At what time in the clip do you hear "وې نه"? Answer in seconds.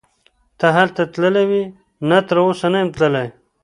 1.49-2.17